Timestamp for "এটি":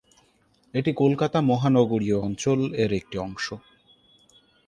0.73-0.91